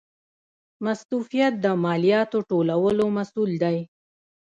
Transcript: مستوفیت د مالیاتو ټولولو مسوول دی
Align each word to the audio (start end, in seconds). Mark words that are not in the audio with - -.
مستوفیت 0.83 1.53
د 1.65 1.65
مالیاتو 1.83 2.37
ټولولو 2.49 3.03
مسوول 3.17 3.51
دی 3.63 3.77